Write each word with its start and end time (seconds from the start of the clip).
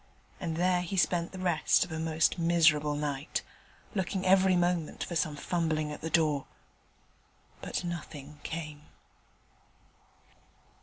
And 0.39 0.55
there 0.55 0.81
he 0.81 0.97
spent 0.97 1.31
the 1.31 1.37
rest 1.37 1.85
of 1.85 1.91
a 1.91 1.99
most 1.99 2.39
miserable 2.39 2.95
night, 2.95 3.43
looking 3.93 4.25
every 4.25 4.55
moment 4.55 5.03
for 5.03 5.15
some 5.15 5.35
fumbling 5.35 5.91
at 5.91 6.01
the 6.01 6.09
door: 6.09 6.47
but 7.61 7.83
nothing 7.83 8.39
came. 8.41 8.81